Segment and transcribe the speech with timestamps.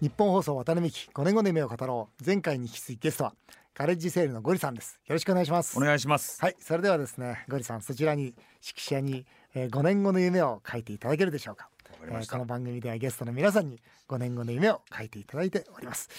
[0.00, 2.22] 日本放送渡辺美希5年後の夢を語ろう。
[2.24, 3.34] 前回に引き続きゲストは
[3.72, 5.00] カレッジセールのゴリさんです。
[5.06, 5.78] よろしくお願いします。
[5.78, 6.38] お願いします。
[6.42, 11.70] はいそれではですねゴリさんそちらに色紙屋に、えー、5年後の夢を書いていただけるでしょうか。
[12.02, 16.10] えー、この番組ではゲストの皆さんに5年後の夢を書いていただいております、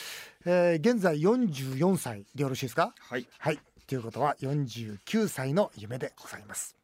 [0.46, 2.25] えー、現在44歳。
[2.34, 2.96] でよろしいですか？
[2.98, 3.28] はい。
[3.38, 3.59] はい。
[3.86, 6.75] ということは49歳の夢でございます。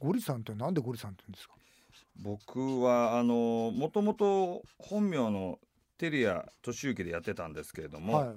[0.00, 1.54] ゴリさんってなんでゴリさんって言うんですか？
[2.16, 5.58] 僕はあのもともと本名の
[5.98, 8.28] 照屋俊之でやってたんですけれども、はい、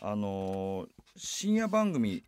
[0.00, 0.86] あの
[1.16, 2.24] 深夜番組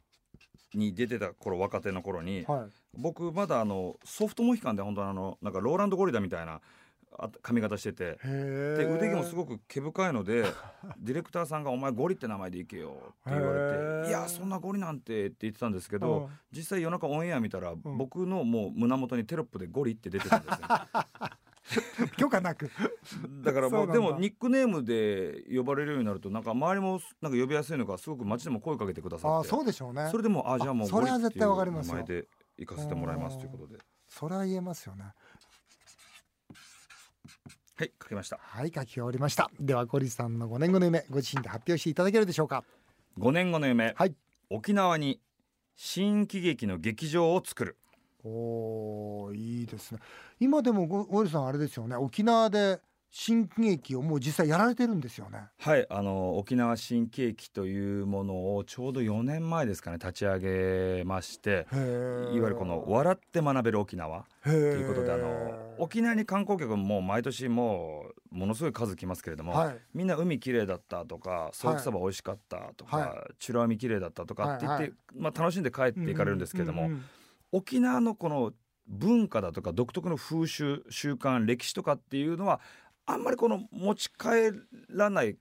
[0.74, 6.60] に出てた頃若手の頃に、はい、僕まだあのソフトモヒカンで本当あのなんかローランド・ゴリラみたいな
[7.42, 8.18] 髪型してて。
[8.24, 10.44] で腕毛もすごく毛深いので
[10.98, 12.96] ディレクターさんが「お前ゴリって名前でいけよ」
[13.28, 20.66] って言われて「いやそんなゴリなんて」って言ってたんですけど、うん、実際夜中オンエア見たら、うん、僕のもう胸元にテロップで「ゴリ」って出てたんですね。
[22.16, 22.70] 許可なく。
[23.44, 29.48] だからもうでもニックネームで呼ばれるようになるとなんか周りもなんか呼びやすいのかすごく街でも声かけてくださって。
[29.48, 30.08] あそうでしょうね。
[30.10, 33.78] それでもあじゃあもうゴリっていう名前で行かせてもらいますということで。
[34.08, 35.12] それは言えますよね
[37.80, 38.38] はい書きました。
[38.42, 39.50] はい書き終わりました。
[39.58, 42.62] ではゴリさんの5年後の夢ご自身で発表していただけるでしょうか。
[43.18, 44.14] 5年後の夢、はい、
[44.50, 45.18] 沖縄に
[45.76, 47.78] 新喜劇の劇場を作る。
[48.22, 50.00] おいいですね。
[50.38, 51.96] 今でもゴリさんあれですよね。
[51.96, 52.80] 沖縄で
[53.12, 55.48] 新喜劇をもう実際やられてるんですよね。
[55.58, 61.84] はいあの沖縄新喜劇というものをちょうど4年前ですかね立ち上げましていわ
[62.32, 74.90] ゆるこの「笑って学べる沖縄」ということであの沖縄に観光客も毎年もうものすごい数来ますけれども、はい、みんな海きれいだったとかソーキそば美味しかったとか、はい、美ら海きれいだったとかって言って、はい。
[74.90, 77.04] はい、まあ、楽しんで帰っていかれるんですけれども、うんうんうん、
[77.52, 78.52] 沖縄のこの
[78.86, 82.60] 文化だとか独特の風習習慣歴史とかっていうのは
[83.12, 84.52] あんまりこの持ち帰
[84.88, 85.36] らない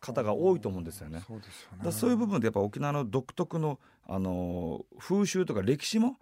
[0.00, 1.22] 方が多いと思うんですよね。
[1.26, 1.44] そうね
[1.84, 6.16] だそういう部分でやっぱ沖縄の独特のあの風習とか歴史も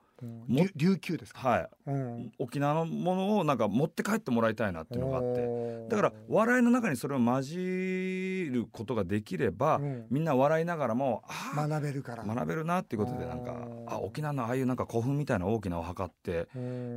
[0.75, 5.89] 琉球ですか、はい、うん、沖縄のものをなんか持って帰ってもらいたいなっていうのがあって。
[5.89, 11.23] だから笑いの中にそれを混じることができれば、うん、みんな笑いながらも
[11.55, 12.25] 学べるから。
[12.25, 13.55] 学べるなっていうことでなんか
[13.87, 16.49] あ沖縄のああいうなんか古墳みたいな大きなお墓って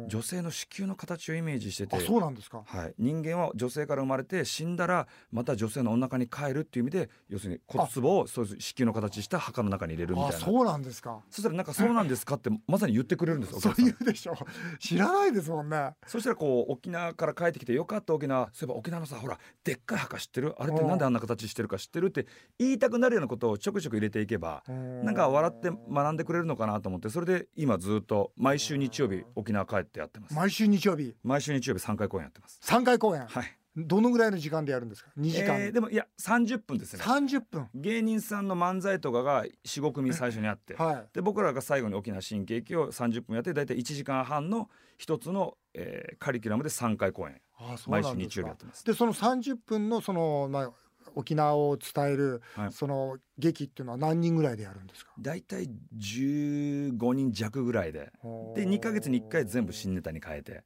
[0.07, 10.37] 女性の子宮の形をイメージしててそうなんですか、はい、人間は女性から生まれて死んだらまた女性のお腹に帰るっていう意味で要するに骨壺をそういう子宮の形した墓の中に入れるみたいな。
[10.37, 11.19] そうなんですか。
[11.29, 14.37] そしたらなんかそうなんですかってまさに言ってくれるんですそう言うでしょ。
[14.79, 15.91] 知らないですもんね。
[16.07, 18.49] そしたらこう沖縄から帰ってきてよかった沖縄。
[18.53, 20.55] そういえば沖縄のさほらでっかい墓知ってる？
[20.57, 22.07] あれってなんであんな形してるか知ってる？
[22.07, 22.27] って
[22.57, 30.33] 言いたくなるようなことをちょくちょく入れていけばなんか笑って学んでくれるのかなと思ってそれで今ずっと毎週日曜日沖縄帰ってやってます。
[30.33, 31.15] 毎週日曜日。
[31.23, 32.59] 毎週日曜日3回公演やってます。
[32.63, 33.25] 3回公演。
[33.25, 37.03] はいどのぐらいの時間でやるんですか？2時間、えー、でもいや30分ですね。
[37.03, 37.67] 30分。
[37.75, 47.39] 芸人さんの漫才とかが45組最初にあって、はい、で僕らが最後に沖縄新喜劇を30分やって大体1時間半の一つの、えー、カリキュラムで3回公演。
[47.87, 48.85] 毎週日曜日やってます。
[48.85, 50.71] でその30分のその、まあ、
[51.15, 55.11] 沖縄を伝える、はい、その劇っていうのは何人ぐらいでやるんですか？
[55.19, 58.11] 大体15人弱ぐらいで。
[58.55, 60.63] で2か月に1回全部新ネタに変えて。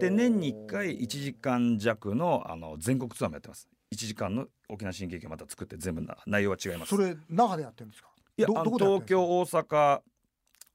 [0.00, 3.68] で年に1回1時間弱のあの全国ツアーもやってます。
[3.92, 6.90] 1時間の沖縄新喜劇をまた作って全部内容は違います。
[6.90, 8.08] それ那覇でやってるんですか？
[8.36, 10.00] いや東京大阪。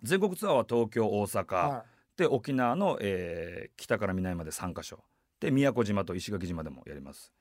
[0.04, 1.86] 全国ツアーは東京大阪、は
[2.16, 5.04] い、で沖縄の、えー、北から南まで3か所。
[5.40, 7.34] で宮古島と石垣島でもやります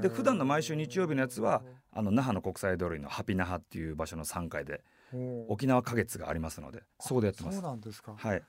[0.00, 1.62] で普段の毎週日曜日のやつは
[1.92, 4.82] あの那覇の国際通りのハピ那覇っていう場所の3階で
[5.48, 7.58] 沖縄花月がありますのでそこでやってます。
[7.58, 8.14] そうなんですか。
[8.16, 8.42] はい。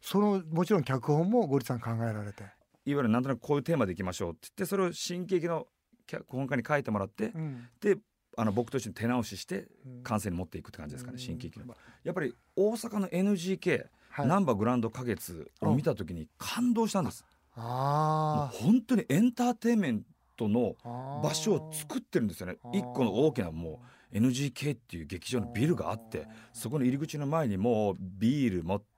[0.00, 2.44] そのもちろん脚本もゴリさん考えられて。
[2.84, 5.66] いわゆるなんとなくこういうテーマでいきましょうって言ってそれを新喜劇の
[6.06, 7.98] 脚本家に書いてもらって、うん、で
[8.36, 9.66] あの僕と一緒に手直しして
[10.04, 11.66] 完成に持っていくって感じですかね、うん、新喜劇の
[12.02, 13.86] やっぱり大阪の NGK
[14.16, 17.24] 難波、はい、グランド花月を見た時に感動したんです、
[17.60, 20.02] あ本当にエンターテインメン
[20.36, 20.76] トの
[21.22, 22.56] 場所を作ってるんですよね。
[22.72, 23.80] 一個の大きなも
[24.12, 28.82] う NGK っていう劇場のビルがあってそこの入り口の前にもうビール持っ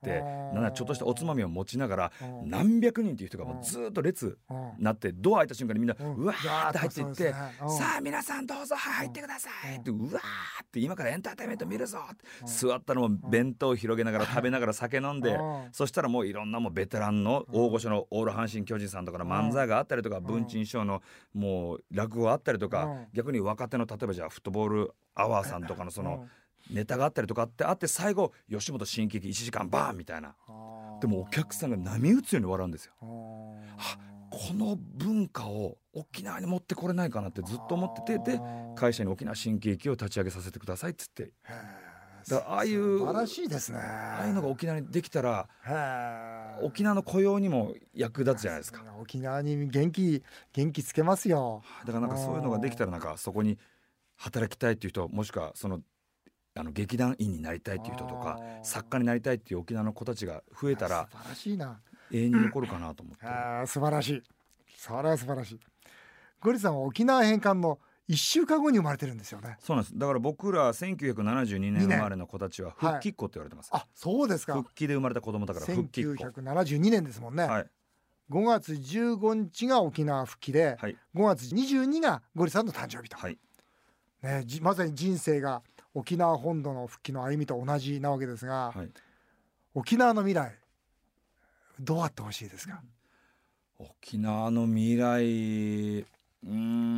[0.53, 2.11] なんちょっとしたおつまみを持ちながら
[2.43, 4.35] 何百人っていう人がもうずっと列
[4.79, 11.99] なってドア開いた瞬間にみんなうわーって入っていってさあ皆さんどうぞ入ってくださいってうわーって今からエンターテインメント見るぞ
[12.45, 15.37] 座ったのも弁当を広げながら食べながら酒飲んで
[15.71, 21.03] そしたらもういろんなもうベテランの大御所のオール阪神・巨人さんとかの漫才があったりとか文鎮師匠の
[21.33, 26.25] もう落語があったりとか逆に若手の例えばじゃあフットボールアワーさんとかのその
[26.69, 30.35] ネタがあったりとかってあって最後吉本新喜劇1時間バーンみたいな。
[31.01, 32.93] でもお客さんが波打つように笑うんですよ。
[32.99, 33.97] は
[34.29, 38.39] この文化を沖縄に持ってこれないかなってずっと思っててで
[38.75, 41.31] 会社に沖縄新喜劇を立ち上げさせてくださいっつって。
[42.29, 43.79] だああいう素晴らしいですね。
[43.79, 45.49] ああいうのが沖縄にできたら
[46.61, 48.83] 沖縄の雇用にも役立つじゃないですか。
[48.99, 50.23] 沖縄に元気
[50.53, 51.63] 元気つけますよ。
[51.85, 53.57] だからなんかそういうのができたらなんかそこに
[54.17, 55.81] 働きたいっていう人もしくはその
[56.55, 61.79] あの劇団員になりたいっていう人とか作家になりたいっていう沖縄の子たちが増えたら素晴らしいな。
[62.11, 64.23] 永遠に残るかなと思って、 あ素晴らしい。
[64.75, 65.59] それは素晴らしい。
[66.41, 69.57] ゴリさんは沖縄返還の1週間後に生まれてるんですよね。
[69.59, 69.97] そうなんです。
[69.97, 74.55] だから僕ら1972年生まれの子たちは復帰っ子って言われてます、あそうですか。
[74.55, 76.11] 復帰で生まれた子供だから復帰っ子。
[76.25, 77.69] 1972年ですもんね、はい。
[78.29, 80.97] 5月15日が沖縄復帰で、はい。
[81.15, 83.37] 5月22がゴリさんの誕生日と、はい。
[84.21, 88.89] ね、じまさに人生が沖縄本土の復帰の歩みと同じなわけですが、はい。
[89.73, 90.55] 沖縄の未来
[91.79, 92.81] どうあってほしいですか、
[93.79, 96.05] 沖縄の未来
[96.43, 96.53] うー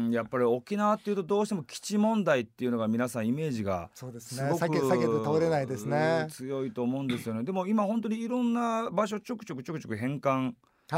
[0.10, 4.48] んやっぱり沖縄っていうとどうしても基地問題っていうのが皆さんイメージがそうですね。
[4.48, 6.28] すごく避け避けて通れないですね。
[6.30, 7.44] 強いと思うんですよね。
[7.44, 10.56] でも今本当にいろんな場所ちょくちょくちょくちょく返還はい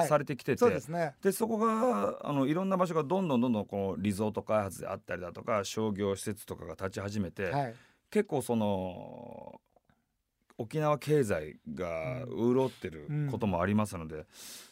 [0.08, 1.16] されてきてて、そうですね。
[1.22, 7.76] でそこがあのいろんな場所がどんどんどんどんこうリゾート開発であったりだとか商業施設とかが立ち始めて、はい。
[8.12, 9.60] 結構その
[10.58, 14.26] 沖縄経済が潤ってることもありますので、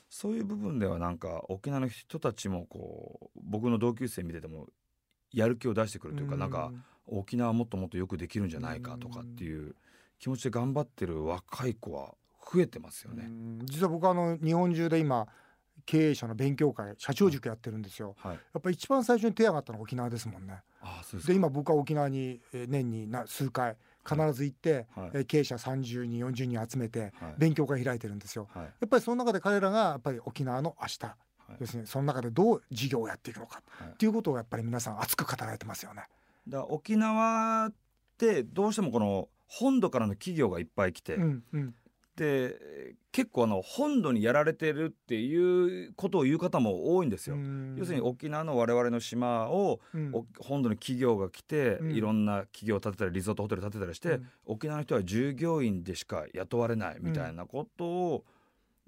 [0.10, 4.68] そういう部分ではなんか沖縄の人たちもこう僕の同級生見てても
[5.34, 6.72] やる気を出してくるというか、なんか
[7.06, 9.75] 沖縄もっともっとよくできるんじゃないかとかっていう
[10.20, 12.14] 気持ちで頑張ってる若い子は
[12.54, 13.26] 増えてますよね。
[13.26, 13.66] うん。
[13.66, 15.28] 実は僕はあの日本中で今
[15.86, 18.16] 経営者の勉強会社長塾やってるんですよ。
[18.20, 20.62] はい、やっぱり一番最初に手上がったのは沖縄ですもんね。
[20.82, 23.76] ああで今僕は沖縄にえー年にな数回
[24.08, 25.12] 必ず行って、はい。
[25.14, 27.36] えー経営者30人40人集めてはい。
[27.38, 28.48] 勉強会開いてるんですよ。
[28.54, 28.64] はい。
[28.64, 31.16] やっぱりその中で彼らがやっぱり沖縄の明日は
[31.54, 33.88] い要するにその中でどう事業をやっていくのかはい。
[33.90, 36.04] っていうことをやっぱり皆さん熱く語られてますよね。
[36.48, 37.74] だから沖縄っ
[38.18, 41.76] てどうしてもこの本土からの企業がいっぱい来て、うんうん
[42.15, 47.36] で結構あの本土にやられてるっていうことを言う方も多いんですよ。
[47.36, 47.75] うん。
[47.77, 50.12] 要するに沖縄の我々の島を、うん。
[50.13, 51.92] お本土の企業が来て、うん。
[51.92, 54.27] いろんな企業を建てたりリゾートホテル建てたりして、うん。
[54.45, 58.25] 沖縄の人は従業員でしか雇われないみたいなことを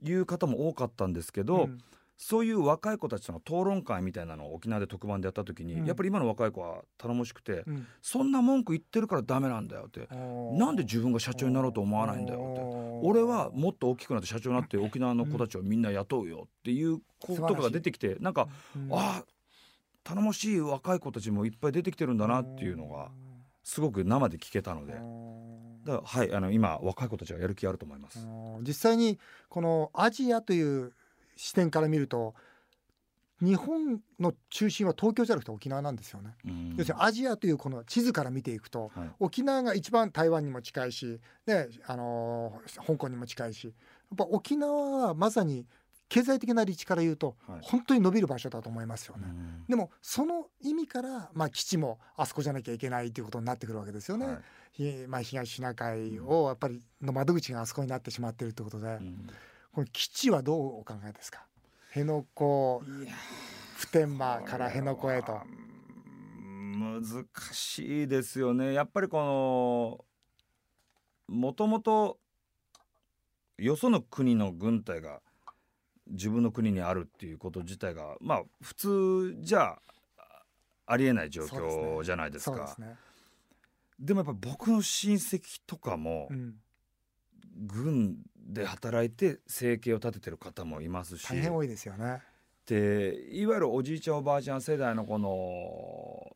[0.01, 1.79] 言う方も多かったんですけど、うん
[2.17, 5.85] そういう若い子たちとの討論会みたいなのを沖縄で特番でやった時に、うん。
[5.85, 7.87] やっぱり今の若い子は頼もしくて、うん。
[8.01, 10.07] そんな文句言ってるからダメなんだよって
[10.57, 12.61] なんで自分が社長になろうと思わないんだよって。
[13.03, 18.93] 俺はもっと大きくなって社長になって沖縄の子たちをみんな雇うよっていうことが出てきてなんかうん。
[18.93, 19.25] ああ
[20.03, 23.09] 頼もしい若い子たちもいっぱい出てきてるんだなっていうのが
[23.63, 24.93] すごく生で聞けたので。
[26.03, 28.27] はいあの今若い子たちはやる気あると思います。
[28.61, 29.19] 実際に
[29.49, 30.93] このアジアという
[31.35, 32.33] 視点から見ると
[33.41, 36.35] 日本の中心は東京じゃなくて沖縄なんですよね。
[36.45, 36.75] うん。
[36.77, 39.09] 要するにアジアというこの地図から見ていくとはい。
[39.19, 45.65] 沖縄が一番台湾にも近いし、ねあのー香港にも近いしやっぱ沖縄はまさに
[46.07, 47.59] 経済的な立地から言うとはい。
[47.61, 49.25] 本当に伸びる場所だと思いますよね。
[49.27, 49.65] うん。
[49.67, 54.27] でもその意味から、まあ、基地もあそこじゃなきゃいけないということになってくるわけですよね。
[54.27, 54.37] はい。
[54.71, 59.27] ひまあ、東シナ海をやっぱりの窓口があそこになってしまっているということで、うん
[59.75, 61.45] この基地はどうお考えですか？
[61.89, 62.79] 辺野古
[63.75, 65.41] 普天間から辺野古へと。
[66.77, 68.71] 難しいですよね。
[68.71, 70.05] やっぱりこ
[71.27, 72.19] のもともと
[73.57, 75.19] よその国の軍隊が
[76.07, 79.77] 自分の国にあるっていうこと自体がまあ普通じゃ
[80.85, 82.55] ありえない状況じゃないですか。
[82.55, 82.95] そうですね。
[83.99, 86.55] でもやっぱ僕の親戚とかもうん、
[87.57, 91.27] 軍で働いて生計を立ててる方もいますし。
[91.27, 92.21] 大変多いですよね。
[92.65, 96.31] でいわゆるおじいちゃんおばあちゃん世代のこの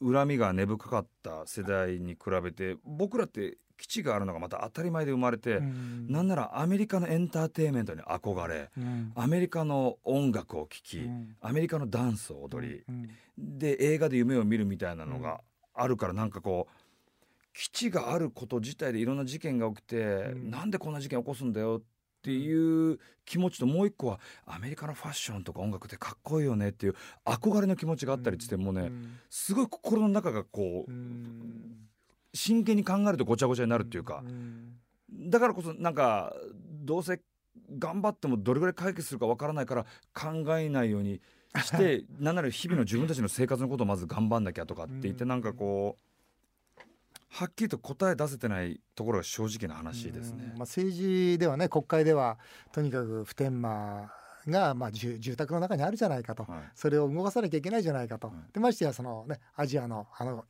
[0.00, 6.06] 恨みが根深かった世代に比べて僕らって基地があるのがまた当たり前で生まれて、うん。
[6.08, 9.12] なんならアメリカのエンターテインメントに憧れうん。
[9.14, 11.36] アメリカの音楽を聴き、うん。
[11.40, 13.08] アメリカのダンスを踊り、うん。
[13.36, 15.40] で映画で夢を見るみたいなのが
[15.74, 16.83] あるからなんかこう
[17.54, 20.50] 基地があること自体でいろんな事件が起きて、うん。
[20.50, 21.82] なんでこんな事件起こすんだよっ
[22.20, 26.94] ていう気持ちともう一個はアメリカのファッションとか音楽ってかっこいいよねっていう
[27.24, 31.88] 憧れの気持ちがあったりしてもうね、うんすごい心の中がこう、うん。
[32.32, 34.80] 真剣に考えるとごちゃごちゃになるっていうか、ん。
[35.30, 36.34] だからこそなんか
[36.82, 37.20] どうせ
[37.78, 41.20] 頑張ってもどれぐらい解決するかわからないから考えないように
[41.62, 45.28] して なんなら日々の自分たちの生活のことをまず頑張んなきゃとかって言ってうん。
[45.28, 46.13] なんかこう
[47.36, 50.44] はっきりと答え出せてないところが正直な話ですね。
[50.44, 50.48] うん。
[50.50, 52.38] まあ、政治ではね国会では
[52.70, 54.08] とにかく普天間
[54.46, 60.44] が、まあ、住宅の中にあるじゃないかと、はい、それを動かさなきゃいけないじゃないかと、はい、でましてやその、ね、アジアのあの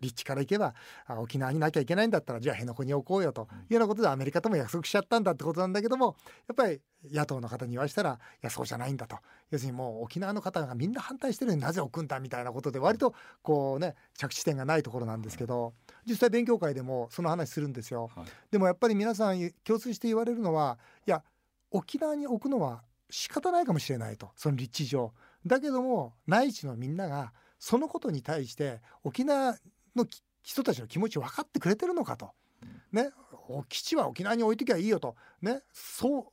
[0.00, 0.74] 立地から行けば
[1.18, 6.80] 沖縄になきゃいけないんだったらじゃあ辺野古に置こうよというようなことでアメリカとも約束しちゃったんだってことなんだけどもやっぱり
[7.12, 9.16] 野党の方に言わしたらいやそうじゃないんだと。
[9.50, 15.74] 要するにもう沖縄の方がみんな反対してるのになぜ置くんだみたいなことで割とこうね着地点がないところなんですけど
[16.06, 18.10] 実際勉強会でもその話するんですよ。
[18.50, 21.22] でもやっぱり皆さん共通して言われるのはいや
[21.70, 24.30] 沖縄に置くのは仕方ないかもしれないと。
[24.36, 25.12] その立地上。
[25.46, 29.56] だけども内地のみんながそのことに対して沖縄
[29.98, 30.06] の
[30.42, 32.30] 人たちの気持ちを分かってくれてるのかと。
[32.92, 33.10] ね、
[33.68, 36.24] 基地は沖縄に置いときゃいいよと、ね、そう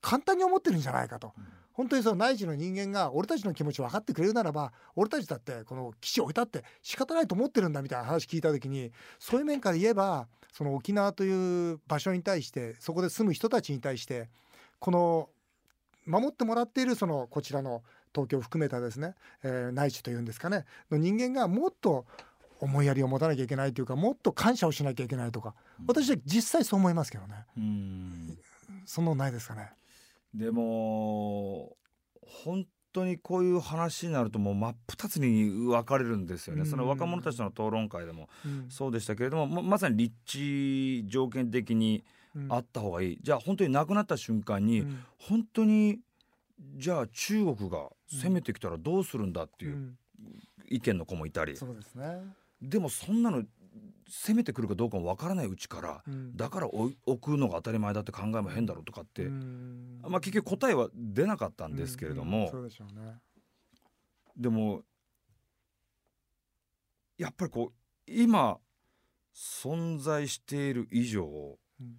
[0.00, 1.32] 簡単に思ってるんじゃないかと。
[1.72, 14.28] 本当にその内地の人間が俺たちの気持ち分かってくれるならば俺たちだってこの基地置いたって仕方ないと思ってるんだみたいな話聞いた時にそういう面から言えばその沖縄という場所に対してそこで住む人たちに対して
[14.80, 15.30] この
[16.04, 17.82] 守ってもらっているそのこちらの
[18.14, 22.04] 東京を含めたですね、えー、内地というんですかねの人間がもっと
[22.62, 25.54] 思いやりを持たなきゃいけないというかもっと感謝をしなきゃいけないとか
[25.86, 27.34] 私は実際そう思いますけどね。
[27.58, 28.38] うん。
[28.86, 29.72] そんなないですかね。
[30.32, 31.76] でも
[32.44, 38.28] 本当にこういう話になるともう真っ二つに分かれるんですよね、その若者たちの討論会でも
[38.68, 42.04] そうでしたけれども、ままさに立地条件的に
[42.48, 44.86] あった方がいい、じゃあ本当に亡くなった瞬間に、
[45.18, 46.00] 本当に
[46.76, 49.96] じゃあ中国が攻めてきたらどうするんだっていう
[50.68, 52.22] 意見の子もいたり、そうですね
[52.62, 53.42] でもそんなの
[54.08, 59.22] 攻めてくるかどうかもわからないうちから、うん、だから置くのが当たり前だって考えも変だろうとかって、
[60.02, 62.50] まあ、結局答えは出なかったんですけれども、
[64.36, 64.82] でも
[67.18, 68.58] やっぱりこう今
[69.34, 71.94] 存在している以上、うん、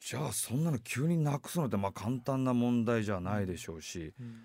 [0.00, 4.36] じゃあそんなの急になくすのってまあ簡単な問題じゃないでしょうし、うん、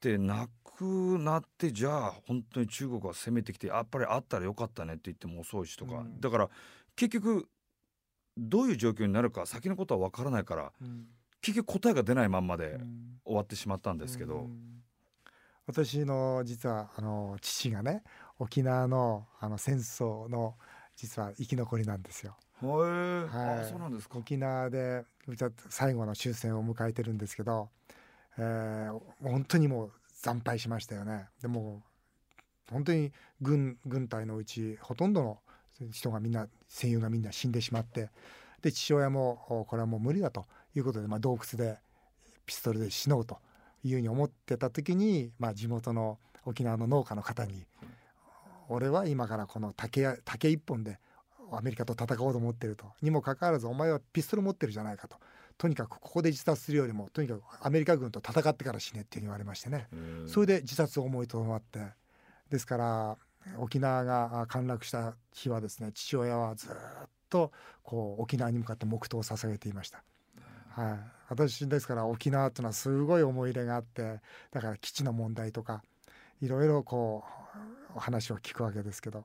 [0.00, 6.48] でなくなってじゃあ本当に中国が攻めてきてやっぱりあったらよかったねって言っても遅いしとか、うん、だから
[6.96, 7.48] 結局
[8.36, 11.06] どういう状況になるか先のことは分からないから、うん、
[11.40, 12.78] 結局答えが出ないまんまで
[13.24, 14.82] 終わってしまったんですけど、うん、
[15.66, 18.02] 私の実はあの父がね
[18.38, 20.54] 沖縄のあの戦争の
[20.96, 22.36] 実は生き残りなんですよ。
[23.28, 24.18] はい、そうなんですか。
[24.18, 25.04] 沖縄で
[25.68, 27.68] 最後の終戦を迎えてるんですけど、
[28.38, 29.92] えー、本当にもう
[30.24, 31.28] 惨敗しましたよね。
[31.42, 31.82] でも
[32.70, 33.12] 本当に
[33.42, 35.38] 軍軍隊のうちほとんどの
[35.92, 38.08] 人がみんな戦友がみんな死んでしまって
[38.62, 41.78] で父親もこれはもう無理だということで、まあ、洞窟で
[42.46, 43.38] ピストルで死のうと
[43.84, 47.66] いうふうに思ってた時に、まあ、地元の沖縄の農家の方に
[48.70, 50.98] 「俺は今からこの竹竹一本で
[51.52, 55.18] アメリカと戦おうと思ってるとにもかかわらずお前はピストル持ってるじゃないかと
[55.56, 59.88] とにかくここで自殺するよりもとにかくアメリカ軍と戦ってから死ねって言われましてね。
[60.26, 61.80] それで自殺を思いとどまって。
[62.50, 63.16] ですから
[63.58, 66.70] 沖縄が陥落した日はですね父親はずっ
[67.28, 70.02] とこう沖縄に向かって黙祷を捧げていました。
[70.68, 74.20] はい、私ですから沖縄っていうのはすごい思い入れがあって
[74.50, 75.82] だから基地の問題とか
[76.40, 77.22] いろいろこ
[77.94, 79.24] うお話を聞くわけですけど、ま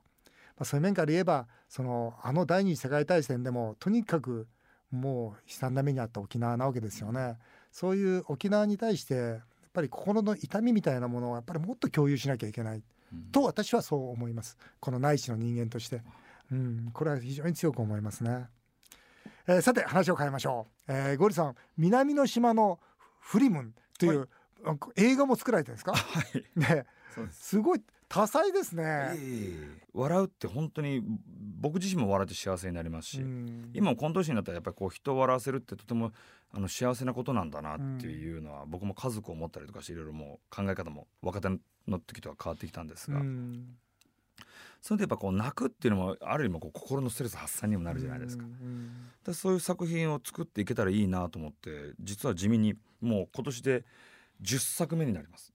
[0.60, 4.46] あ、そういう面から言えばそのあの第二次世界大戦でもとにかく
[4.90, 7.36] もう悲惨な目にあった沖縄なわけですよね。
[7.72, 9.40] そういう沖縄に対してやっ
[9.72, 12.82] ぱり心の痛みみたいなものをやっぱりもっと共有しなきゃいけない、
[13.32, 14.56] と私はそう思います。
[14.80, 16.02] この内地の人間として、
[16.50, 18.46] うん、これは非常に強く思いますね、
[19.46, 22.80] えー、さて話を変えましょう、えー、ゴリさん南の島の
[23.20, 24.28] フリムンという、
[24.64, 26.86] はい、映画も作られてるんですか、はい、ね。
[27.30, 27.58] す。
[27.60, 31.04] ごい多彩ですね、えー、笑うって本当に
[31.60, 33.20] 僕自身も笑って幸せになりますし、
[33.74, 36.10] 今もこの年になったらやっぱりこう人を笑わせるってとても
[36.52, 41.48] あの幸せなことなんだなっていうのは、僕も家族を持ったりとかしていろいろもう考え方も若手
[41.86, 43.20] の時とは変わってきたんですが、
[44.80, 48.44] それでやっぱこう泣くっていうのもある意味こう心のストレス発散にもなるじゃないですか,、
[49.26, 53.84] でそういう作品を作っていけたらいいなと思って実は地味にもう今年で
[54.42, 55.52] 10作目になります。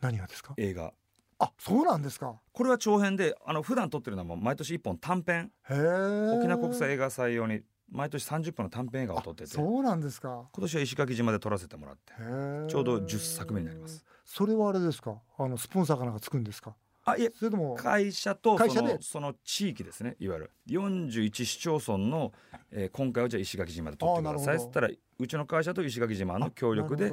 [0.00, 0.54] 何がですか？
[0.56, 0.92] 映画
[1.38, 2.40] あそうなんですか。
[2.52, 5.52] これは長編であの普段撮ってるのは毎年1本短編。
[5.68, 9.50] 沖縄国際映画祭用に毎年30分の短編映画を撮ってて。
[9.50, 10.48] そうなんですか。
[10.52, 12.12] 今年は石垣島で撮らせてもらって。
[12.68, 14.04] ちょうど10作目になります。
[14.24, 15.16] それはあれですか。
[15.38, 16.74] あのスポンサーかなんかつくんですか。
[17.04, 20.50] あいえそれとも会社とそのその地域ですねいわゆる。
[20.68, 22.32] 41市町村の、
[22.70, 24.56] えー、今回はじゃあ石垣島で撮ってください。
[24.56, 27.12] っつったらうちの会社と石垣島の協力で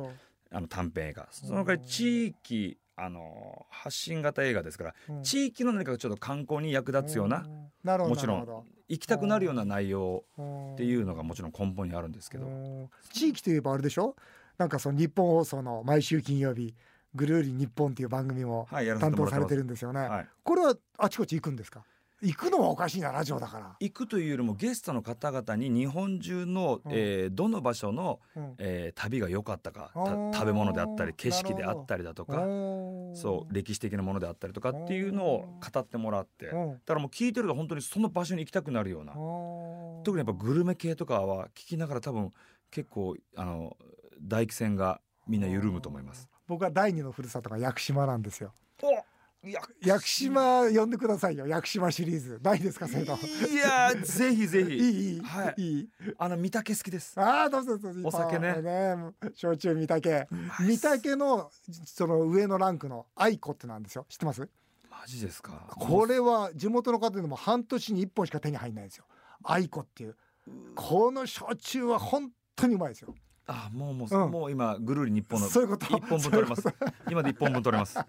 [0.51, 1.27] あの短編映画。
[1.31, 7.45] その代わり地域あの発信型映画ですから、うん、地域の何かちょっと観光に役立つような、
[7.83, 10.23] うん、もちろん行きたくなるような内容
[10.73, 12.47] っていうのがもちろん根本にあるんですけど。
[13.11, 14.15] 地域といえばあれでしょ？
[14.57, 16.73] なんかその日本放送の毎週金曜日
[17.13, 21.83] ぐるり日本っていう番組も担当されてるんですよね、はい、これはあちこち行くんですか？
[22.25, 26.91] 行くのはおかしいなラジオだから、行くというよりもゲストの方々に日本中の、うん。
[26.91, 28.55] えーどの場所の、うん。
[28.57, 29.91] えー旅が良かったか
[30.33, 32.33] 食べ物であったり景色であったりだとか
[33.13, 36.79] そう歴史的なものであったりとかっていうのを語ってもらってだうん。
[36.79, 39.13] からもう聞いてると本当にその場所に行きたくなるような。
[40.03, 42.31] 特にやっぱグルメ系とかは聞きながら多分
[42.71, 43.75] 結構あの
[44.23, 46.27] 唾液腺がみんな緩むと思います。
[46.47, 48.53] 僕は第二のふるさとが屋久島なんですよ
[49.81, 52.39] 屋久島呼んでくださいよ屋久島シリーズ。
[52.41, 53.15] ないですかそういうの。
[53.15, 54.75] いやーぜひぜひ。
[54.75, 55.61] いいはい。
[55.61, 55.89] いい。
[56.17, 57.19] あの御嶽好きです。
[57.19, 58.01] ああどうぞどうぞ。
[58.03, 58.61] お酒ね。
[58.61, 58.95] ね。
[59.33, 61.49] 焼酎御嶽御嶽の
[61.85, 64.05] その上のランクの愛子ってなんですよ。
[64.09, 64.49] 知ってます？
[64.89, 65.67] マジですか？
[65.69, 69.05] これは地元の方でも半年に1本しか手に入んないんですよ。
[69.43, 70.15] 愛子っていう。
[70.75, 73.13] この焼酎は本当にうまいですよ。
[73.47, 74.31] あもうもう、うん。
[74.31, 75.85] もう今ぐるり日本のそういうこと。
[75.85, 76.63] 一本分取れます。
[77.11, 77.99] 今で一本分取れます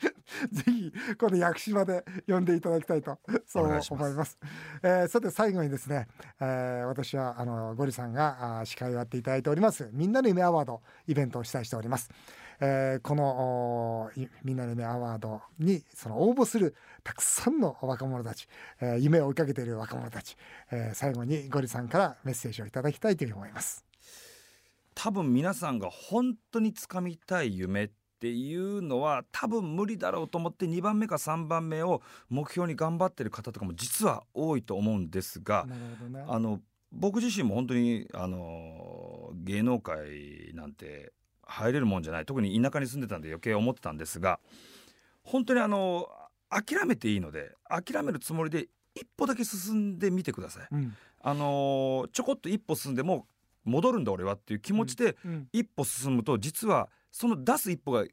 [0.52, 4.38] ぜひこの屋久島で呼んでいただきたいとそう思いますます。
[4.82, 6.08] えーさて最後にですね、
[6.40, 12.10] えー私はあのゴリさんが司会をやっていただいておりますみんなの夢アワードイベントを主催しております。
[12.60, 14.10] えーこの
[14.44, 18.48] みんなの夢アワードにその応募するたくさんの若者たち、
[18.80, 20.36] えー夢を追いかけている若者たち、
[20.70, 23.84] えー最後にゴリさんからメッセージをいただきたいというふうに思います。
[24.94, 27.90] 多分皆さんが本当につかみたい夢っ
[28.20, 36.24] ていうのは多分無理だろうと思って2番目か3番目を目標に頑張ってる方とかも実は多いと思うんですがね。
[36.28, 36.60] あの
[36.92, 41.12] 僕自身も本当にあの芸能界なんて
[41.42, 44.40] 入れるもんじゃない特に田舎に住んでたんで余計思ってたんですが
[45.22, 46.08] 本当にあの
[46.48, 50.68] 諦めていいので諦めるつもりで一歩だけ進んでみてください。
[50.72, 53.26] うんあのちょこっと一歩進んでも
[53.66, 58.04] う戻るんだ俺はっていう気持ちでうん一歩進むと実はその出す一歩が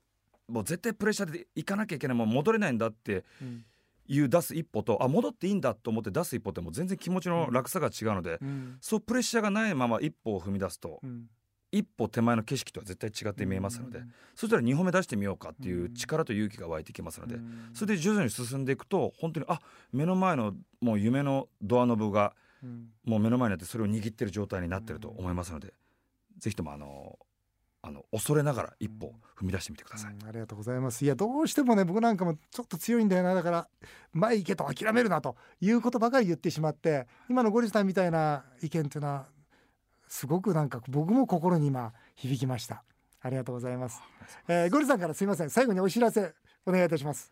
[0.47, 3.65] もう絶対プレッシャーで行かなきゃいけないもう戻れないんだってうん
[4.07, 8.77] いう出す一歩とあ戻っていいんだと思って出す一歩ってもう全然気持ちの楽さが違うので、うん。
[8.81, 11.29] そうプレッシャーがないまま一歩を踏み出すとうん。
[11.69, 14.13] 一歩手前の景色とは絶対違って見えますので、うん。
[14.33, 17.69] そしたら2歩目出してみようかっていう力と勇気が湧いてきますので、うん。
[17.73, 19.59] それで徐々に進んでいくと本当にあ
[19.91, 22.87] 目の前のもう夢のドアノブがうん。
[23.03, 25.73] もう目の前にあってそれを握ってる状態になってると思いますので、
[26.39, 27.19] ぜひともあの
[27.87, 30.13] あの恐れながら一歩踏み出してみてください。
[30.13, 31.05] うんありがとうございます。
[31.05, 33.33] いやどうしてもね僕なんかもちょっと強いんだよな。
[33.33, 33.67] だから
[34.11, 39.25] 前行けと諦めるなということばかり言ってしまって今のゴリさんみたいな意見っていうのは
[40.09, 42.83] すごくなんか僕も心に今響きました。
[43.21, 43.99] ありがとうございます、
[44.47, 45.49] えーゴリさんからすいません。
[45.49, 46.33] 最後にお知らせ
[46.65, 47.31] お願いいたします。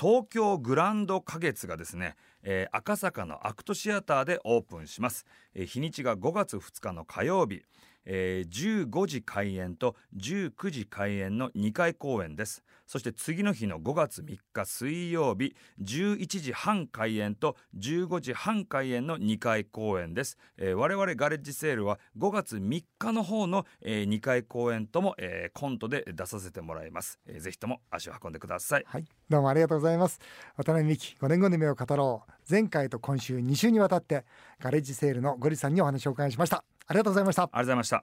[0.00, 7.62] 東京グランド花月がですね、えー赤坂のアクトシアターでオープンします、えー日にちが5月2日の火曜日、
[8.06, 12.64] えー15時開演と19時開演の2回公演です。
[12.86, 28.84] そして次の日の5月3日水曜日11時半開演と15時半開演の2回公演です、えー我々ガレッジセールは5月3日の方の、え2回公演とも、えーコントで出させてもらいます、えーぜひとも足を運んでください。
[28.86, 29.04] はい。
[29.28, 30.20] どうもありがとうございます。
[30.56, 32.32] 渡辺美希5年後の夢を語ろう。
[32.48, 34.24] 前回と今週2週にわたって
[34.60, 36.64] ガレッジセールのゴリさんにお話を伺いしました。
[36.86, 37.42] ありがとうございました。
[37.42, 38.02] ありがとうございました。